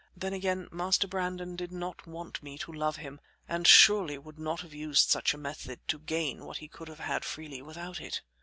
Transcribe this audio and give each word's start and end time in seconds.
Then 0.17 0.33
again, 0.33 0.67
Master 0.71 1.07
Brandon 1.07 1.55
did 1.55 1.71
not 1.71 2.07
want 2.07 2.41
me 2.41 2.57
to 2.57 2.73
love 2.73 2.95
him, 2.95 3.21
and 3.47 3.67
surely 3.67 4.17
would 4.17 4.39
not 4.39 4.61
have 4.61 4.73
used 4.73 5.11
such 5.11 5.35
a 5.35 5.37
method 5.37 5.79
to 5.89 5.99
gain 5.99 6.43
what 6.43 6.57
he 6.57 6.67
could 6.67 6.87
have 6.87 7.01
had 7.01 7.23
freely 7.23 7.61
without 7.61 8.01
it." 8.01 8.23